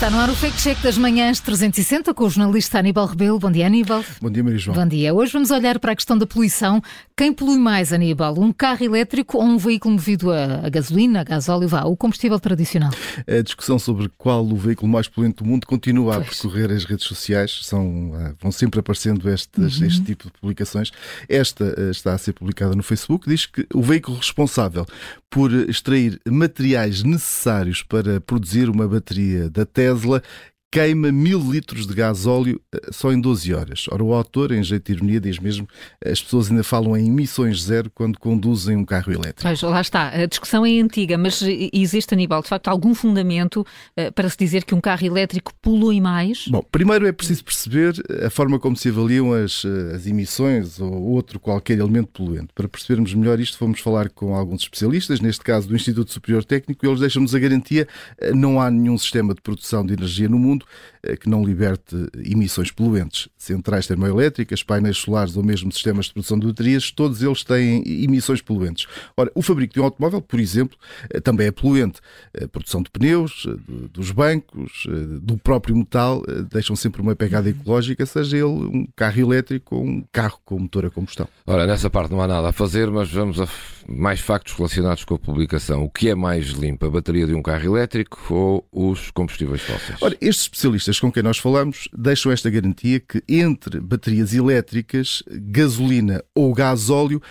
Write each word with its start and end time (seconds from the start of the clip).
Está 0.00 0.08
no 0.08 0.18
ar 0.18 0.30
o 0.30 0.34
Fake 0.34 0.56
Check 0.56 0.80
das 0.80 0.96
Manhãs 0.96 1.40
360 1.40 2.14
com 2.14 2.24
o 2.24 2.30
jornalista 2.30 2.78
Aníbal 2.78 3.04
Rebelo. 3.04 3.38
Bom 3.38 3.52
dia, 3.52 3.66
Aníbal. 3.66 4.02
Bom 4.18 4.30
dia, 4.30 4.42
Maria 4.42 4.58
João. 4.58 4.74
Bom 4.74 4.86
dia. 4.86 5.12
Hoje 5.12 5.30
vamos 5.30 5.50
olhar 5.50 5.78
para 5.78 5.92
a 5.92 5.94
questão 5.94 6.16
da 6.16 6.26
poluição. 6.26 6.80
Quem 7.14 7.34
polui 7.34 7.58
mais, 7.58 7.92
Aníbal? 7.92 8.34
Um 8.38 8.50
carro 8.50 8.82
elétrico 8.82 9.36
ou 9.36 9.44
um 9.44 9.58
veículo 9.58 9.92
movido 9.92 10.30
a, 10.30 10.62
a 10.64 10.70
gasolina, 10.70 11.20
a 11.20 11.24
gasóleo, 11.24 11.68
vá, 11.68 11.84
o 11.84 11.94
combustível 11.98 12.40
tradicional? 12.40 12.90
A 13.28 13.42
discussão 13.42 13.78
sobre 13.78 14.10
qual 14.16 14.42
o 14.42 14.56
veículo 14.56 14.90
mais 14.90 15.06
poluente 15.06 15.42
do 15.42 15.44
mundo 15.44 15.66
continua 15.66 16.14
pois. 16.14 16.26
a 16.26 16.30
percorrer 16.30 16.70
as 16.70 16.86
redes 16.86 17.04
sociais. 17.04 17.60
São, 17.64 18.12
ah, 18.14 18.32
vão 18.40 18.50
sempre 18.50 18.80
aparecendo 18.80 19.28
estes, 19.28 19.80
uhum. 19.80 19.86
este 19.86 20.00
tipo 20.00 20.28
de 20.28 20.32
publicações. 20.40 20.90
Esta 21.28 21.74
ah, 21.76 21.90
está 21.90 22.14
a 22.14 22.18
ser 22.18 22.32
publicada 22.32 22.74
no 22.74 22.82
Facebook. 22.82 23.28
Diz 23.28 23.44
que 23.44 23.66
o 23.74 23.82
veículo 23.82 24.16
responsável 24.16 24.86
por 25.28 25.52
extrair 25.52 26.18
materiais 26.26 27.02
necessários 27.02 27.82
para 27.82 28.18
produzir 28.18 28.70
uma 28.70 28.88
bateria 28.88 29.50
da 29.50 29.66
Tesla 29.66 29.89
Tesla 29.94 30.22
queima 30.70 31.10
mil 31.10 31.40
litros 31.40 31.86
de 31.86 31.94
gás 31.94 32.26
óleo 32.26 32.60
eh, 32.72 32.80
só 32.92 33.12
em 33.12 33.20
12 33.20 33.52
horas. 33.54 33.86
Ora, 33.90 34.04
o 34.04 34.14
autor, 34.14 34.52
em 34.52 34.62
jeito 34.62 34.86
de 34.86 34.92
ironia, 34.92 35.20
diz 35.20 35.38
mesmo 35.38 35.66
as 36.04 36.22
pessoas 36.22 36.50
ainda 36.50 36.62
falam 36.62 36.96
em 36.96 37.08
emissões 37.08 37.62
zero 37.62 37.90
quando 37.92 38.18
conduzem 38.18 38.76
um 38.76 38.84
carro 38.84 39.12
elétrico. 39.12 39.42
Pois, 39.42 39.60
lá 39.62 39.80
está. 39.80 40.08
A 40.08 40.26
discussão 40.26 40.64
é 40.64 40.80
antiga, 40.80 41.18
mas 41.18 41.42
existe, 41.72 42.14
Aníbal, 42.14 42.42
de 42.42 42.48
facto, 42.48 42.68
algum 42.68 42.94
fundamento 42.94 43.66
para 44.14 44.28
se 44.28 44.36
dizer 44.36 44.64
que 44.64 44.74
um 44.74 44.80
carro 44.80 45.04
elétrico 45.04 45.52
polui 45.60 46.00
mais? 46.00 46.46
Bom, 46.48 46.62
primeiro 46.70 47.06
é 47.06 47.12
preciso 47.12 47.44
perceber 47.44 47.94
a 48.24 48.30
forma 48.30 48.58
como 48.58 48.76
se 48.76 48.88
avaliam 48.88 49.32
as, 49.32 49.64
eh, 49.64 49.94
as 49.96 50.06
emissões 50.06 50.80
ou 50.80 50.92
outro 51.10 51.40
qualquer 51.40 51.78
elemento 51.78 52.08
poluente. 52.08 52.48
Para 52.54 52.68
percebermos 52.68 53.12
melhor 53.14 53.40
isto, 53.40 53.58
fomos 53.58 53.80
falar 53.80 54.08
com 54.10 54.34
alguns 54.34 54.62
especialistas, 54.62 55.20
neste 55.20 55.42
caso 55.42 55.68
do 55.68 55.74
Instituto 55.74 56.12
Superior 56.12 56.44
Técnico, 56.44 56.84
e 56.84 56.88
eles 56.88 57.00
deixam-nos 57.00 57.34
a 57.34 57.38
garantia 57.38 57.88
não 58.34 58.60
há 58.60 58.70
nenhum 58.70 58.96
sistema 58.96 59.34
de 59.34 59.40
produção 59.40 59.84
de 59.84 59.94
energia 59.94 60.28
no 60.28 60.38
mundo 60.38 60.59
mundo 60.60 60.66
eh, 61.02 61.16
que 61.16 61.28
não 61.28 61.44
liberte 61.44 61.96
emissões 62.24 62.70
poluentes. 62.70 63.28
Centrais 63.36 63.86
termoelétricas, 63.86 64.62
painéis 64.62 64.98
solares 64.98 65.36
ou 65.36 65.42
mesmo 65.42 65.72
sistemas 65.72 66.06
de 66.06 66.12
produção 66.12 66.38
de 66.38 66.46
baterias, 66.46 66.90
todos 66.90 67.22
eles 67.22 67.42
têm 67.42 67.82
emissões 68.04 68.42
poluentes. 68.42 68.86
Ora, 69.16 69.30
o 69.34 69.42
fabrico 69.42 69.74
de 69.74 69.80
um 69.80 69.84
automóvel, 69.84 70.20
por 70.20 70.38
exemplo, 70.38 70.76
eh, 71.10 71.20
também 71.20 71.46
é 71.46 71.50
poluente. 71.50 72.00
A 72.40 72.46
produção 72.48 72.82
de 72.82 72.90
pneus, 72.90 73.46
eh, 73.48 73.88
dos 73.92 74.10
bancos, 74.10 74.86
do 75.22 75.36
próprio 75.38 75.76
metal, 75.76 76.22
deixam 76.50 76.76
sempre 76.76 77.00
uma 77.00 77.14
pegada 77.14 77.48
ecológica, 77.48 78.04
seja 78.04 78.36
ele 78.36 78.46
um 78.46 78.86
carro 78.94 79.20
elétrico 79.20 79.76
ou 79.76 79.84
um 79.84 80.04
carro 80.12 80.38
com 80.44 80.58
motor 80.58 80.86
a 80.86 80.90
combustão. 80.90 81.28
Ora, 81.46 81.66
nessa 81.66 81.88
parte 81.88 82.10
não 82.10 82.20
há 82.20 82.26
nada 82.26 82.48
a 82.48 82.52
fazer, 82.52 82.90
mas 82.90 83.10
vamos 83.10 83.40
a 83.40 83.46
mais 83.88 84.20
factos 84.20 84.54
relacionados 84.54 85.04
com 85.04 85.14
a 85.14 85.18
publicação. 85.18 85.84
O 85.84 85.90
que 85.90 86.08
é 86.08 86.14
mais 86.14 86.48
limpo, 86.48 86.86
a 86.86 86.90
bateria 86.90 87.26
de 87.26 87.34
um 87.34 87.42
carro 87.42 87.64
elétrico 87.64 88.18
ou 88.30 88.66
os 88.72 89.10
combustíveis 89.10 89.62
fósseis? 89.62 89.98
Ora, 90.00 90.16
estes 90.20 90.48
especialistas 90.50 90.98
com 90.98 91.12
quem 91.12 91.22
nós 91.22 91.38
falamos 91.38 91.88
deixam 91.96 92.32
esta 92.32 92.50
garantia 92.50 92.98
que 92.98 93.22
entre 93.28 93.80
baterias 93.80 94.34
elétricas, 94.34 95.22
gasolina 95.30 96.22
ou 96.34 96.52
gasóleo, 96.52 97.22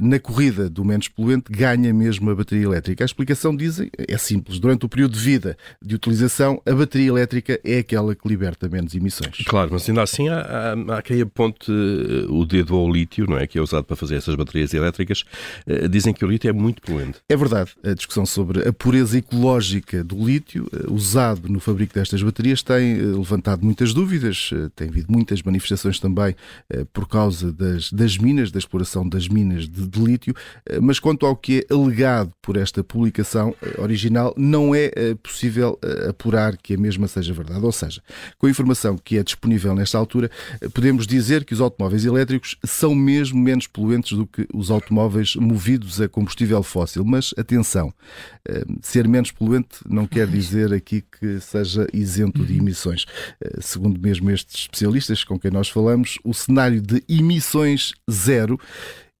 na 0.00 0.18
corrida 0.18 0.68
do 0.68 0.84
menos 0.84 1.08
poluente 1.08 1.50
ganha 1.50 1.92
mesmo 1.92 2.30
a 2.30 2.34
bateria 2.34 2.64
elétrica. 2.64 3.04
A 3.04 3.06
explicação, 3.06 3.54
dizem, 3.54 3.90
é 3.96 4.16
simples. 4.18 4.58
Durante 4.58 4.86
o 4.86 4.88
período 4.88 5.12
de 5.12 5.20
vida 5.20 5.56
de 5.82 5.94
utilização, 5.94 6.60
a 6.66 6.72
bateria 6.72 7.08
elétrica 7.08 7.60
é 7.64 7.78
aquela 7.78 8.14
que 8.14 8.28
liberta 8.28 8.68
menos 8.68 8.94
emissões. 8.94 9.44
Claro, 9.46 9.70
mas 9.72 9.88
ainda 9.88 10.02
assim 10.02 10.28
há, 10.28 10.40
há, 10.40 10.98
há 10.98 11.02
quem 11.02 11.20
aponte 11.20 11.70
eh, 11.70 12.26
o 12.28 12.44
dedo 12.44 12.74
ao 12.74 12.90
lítio, 12.90 13.26
não 13.28 13.38
é? 13.38 13.46
Que 13.46 13.58
é 13.58 13.62
usado 13.62 13.84
para 13.84 13.96
fazer 13.96 14.16
essas 14.16 14.34
baterias 14.34 14.74
elétricas. 14.74 15.24
Eh, 15.66 15.88
dizem 15.88 16.12
que 16.12 16.24
o 16.24 16.28
lítio 16.28 16.48
é 16.48 16.52
muito 16.52 16.82
poluente. 16.82 17.18
É 17.28 17.36
verdade. 17.36 17.70
A 17.84 17.94
discussão 17.94 18.26
sobre 18.26 18.66
a 18.66 18.72
pureza 18.72 19.18
ecológica 19.18 20.02
do 20.02 20.24
lítio 20.24 20.68
eh, 20.72 20.86
usado 20.88 21.48
no 21.48 21.60
fabrico 21.60 21.94
destas 21.94 22.22
baterias 22.22 22.62
tem 22.62 22.96
levantado 22.96 23.64
muitas 23.64 23.92
dúvidas. 23.92 24.50
Tem 24.74 24.88
havido 24.88 25.10
muitas 25.10 25.42
manifestações 25.42 25.98
também 25.98 26.34
por 26.92 27.08
causa 27.08 27.52
das, 27.52 27.92
das 27.92 28.18
minas, 28.18 28.50
da 28.50 28.58
exploração 28.58 29.08
das 29.08 29.28
minas 29.28 29.68
de, 29.68 29.85
de 29.86 30.00
lítio, 30.00 30.34
eh, 30.66 30.80
mas 30.80 30.98
quanto 30.98 31.26
ao 31.26 31.36
que 31.36 31.66
é 31.68 31.74
alegado 31.74 32.32
por 32.42 32.56
esta 32.56 32.82
publicação 32.82 33.54
eh, 33.62 33.80
original, 33.80 34.34
não 34.36 34.74
é 34.74 34.90
eh, 34.94 35.14
possível 35.22 35.78
apurar 36.08 36.56
que 36.56 36.74
a 36.74 36.78
mesma 36.78 37.08
seja 37.08 37.32
verdade. 37.32 37.64
Ou 37.64 37.72
seja, 37.72 38.02
com 38.38 38.46
a 38.46 38.50
informação 38.50 38.96
que 38.96 39.18
é 39.18 39.22
disponível 39.22 39.74
nesta 39.74 39.98
altura, 39.98 40.30
podemos 40.72 41.06
dizer 41.06 41.44
que 41.44 41.54
os 41.54 41.60
automóveis 41.60 42.04
elétricos 42.04 42.56
são 42.64 42.94
mesmo 42.94 43.38
menos 43.38 43.66
poluentes 43.66 44.16
do 44.16 44.26
que 44.26 44.46
os 44.52 44.70
automóveis 44.70 45.34
movidos 45.36 46.00
a 46.00 46.08
combustível 46.08 46.62
fóssil. 46.62 47.04
Mas 47.04 47.34
atenção, 47.36 47.92
ser 48.82 49.08
menos 49.08 49.30
poluente 49.30 49.78
não 49.88 50.06
quer 50.06 50.26
dizer 50.26 50.72
aqui 50.72 51.02
que 51.02 51.40
seja 51.40 51.86
isento 51.92 52.44
de 52.44 52.56
emissões. 52.58 53.06
Segundo 53.60 54.00
mesmo 54.00 54.30
estes 54.30 54.62
especialistas 54.62 55.24
com 55.24 55.38
quem 55.38 55.50
nós 55.50 55.68
falamos, 55.68 56.18
o 56.24 56.32
cenário 56.32 56.80
de 56.80 57.02
emissões 57.08 57.92
zero 58.10 58.58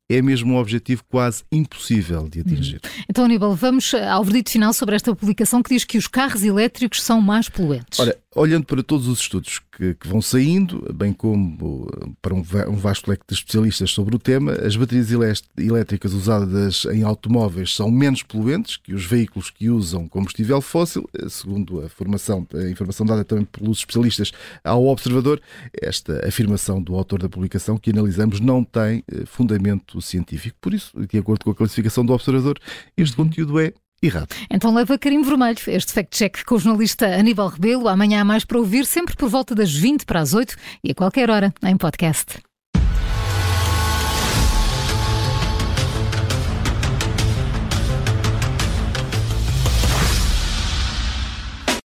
é 0.08 0.22
mesmo 0.22 0.54
um 0.54 0.56
objetivo 0.56 1.02
quase 1.08 1.42
impossível 1.50 2.28
de 2.28 2.40
atingir. 2.40 2.76
Hum. 2.76 3.02
Então, 3.08 3.24
Aníbal, 3.24 3.54
vamos 3.54 3.92
ao 3.94 4.22
verdito 4.24 4.50
final 4.50 4.72
sobre 4.72 4.94
esta 4.94 5.14
publicação 5.14 5.62
que 5.62 5.74
diz 5.74 5.84
que 5.84 5.98
os 5.98 6.06
carros 6.06 6.42
elétricos 6.42 7.02
são 7.02 7.20
mais 7.20 7.48
poluentes. 7.48 7.98
Ora, 7.98 8.16
olhando 8.36 8.66
para 8.66 8.82
todos 8.82 9.08
os 9.08 9.20
estudos 9.20 9.60
que, 9.72 9.94
que 9.94 10.06
vão 10.06 10.20
saindo, 10.20 10.86
bem 10.94 11.12
como 11.12 11.88
para 12.20 12.34
um, 12.34 12.40
um, 12.68 12.76
vasto 12.76 13.10
leque 13.10 13.24
de 13.26 13.34
especialistas 13.34 13.90
sobre 13.90 14.14
o 14.14 14.18
tema, 14.18 14.52
as 14.52 14.76
baterias 14.76 15.08
elétricas 15.56 16.12
usadas 16.12 16.84
em 16.92 17.02
automóveis 17.02 17.74
são 17.74 17.90
menos 17.90 18.22
poluentes 18.22 18.76
que 18.76 18.94
os 18.94 19.04
veículos 19.04 19.50
que 19.50 19.70
usam 19.70 20.06
combustível 20.06 20.60
fóssil, 20.60 21.08
segundo 21.28 21.80
a, 21.80 21.88
formação, 21.88 22.46
a 22.54 22.70
informação 22.70 23.06
dada 23.06 23.24
também 23.24 23.46
pelos 23.46 23.78
especialistas 23.78 24.32
ao 24.62 24.86
observador. 24.86 25.40
Esta 25.72 26.26
afirmação 26.26 26.82
do 26.82 26.94
autor 26.94 27.22
da 27.22 27.28
publicação 27.28 27.78
que 27.78 27.90
analisamos 27.90 28.38
não 28.38 28.62
tem 28.62 29.02
eh, 29.10 29.24
fundamento 29.24 30.00
científico. 30.02 30.56
Por 30.60 30.74
isso, 30.74 30.92
de 31.06 31.18
acordo 31.18 31.44
com 31.44 31.50
a 31.50 31.54
classificação 31.54 32.04
do 32.04 32.12
observador, 32.12 32.58
este 32.96 33.16
conteúdo 33.16 33.58
é 33.58 33.72
errado. 34.02 34.28
Então 34.50 34.74
leva 34.74 34.98
carinho 34.98 35.24
vermelho 35.24 35.58
este 35.66 35.92
fact-check 35.92 36.44
com 36.44 36.56
o 36.56 36.58
jornalista 36.58 37.06
Aníbal 37.06 37.48
Rebelo. 37.48 37.88
Amanhã 37.88 38.20
há 38.20 38.24
mais 38.24 38.44
para 38.44 38.58
ouvir, 38.58 38.86
sempre 38.86 39.16
por 39.16 39.28
volta 39.28 39.54
das 39.54 39.72
20 39.72 40.04
para 40.04 40.20
as 40.20 40.34
8 40.34 40.56
e 40.84 40.90
a 40.92 40.94
qualquer 40.94 41.30
hora 41.30 41.52
em 41.62 41.76
podcast. 41.76 42.45